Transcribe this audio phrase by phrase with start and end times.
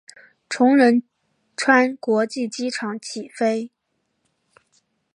[0.49, 1.03] 从仁
[1.55, 3.69] 川国际机场起飞。